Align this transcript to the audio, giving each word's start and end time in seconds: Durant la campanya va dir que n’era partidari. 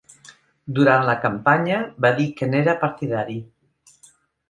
Durant 0.77 1.05
la 1.09 1.15
campanya 1.27 1.79
va 2.07 2.13
dir 2.23 2.29
que 2.41 2.51
n’era 2.51 2.79
partidari. 2.87 3.41